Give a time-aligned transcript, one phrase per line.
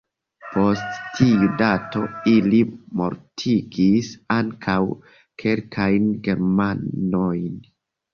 [0.51, 1.99] Post tiu dato,
[2.31, 2.61] ili
[3.01, 4.79] mortigis ankaŭ
[5.45, 7.53] kelkajn germanojn.